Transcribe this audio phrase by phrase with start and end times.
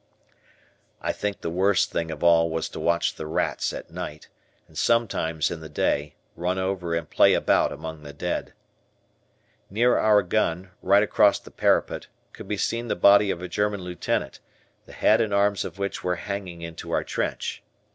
[0.99, 4.29] I think the worst thing of all was to watch the rats, at night,
[4.67, 8.53] and sometimes in the day, run over and play about among the dead.
[9.69, 13.81] Near our gun, right across the parapet, could be seen the body of a German
[13.83, 14.39] lieutenant,
[14.87, 17.61] the head and arms of which were hanging into our trench.